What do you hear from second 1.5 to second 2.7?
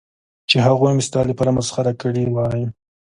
مسخره کړې وای.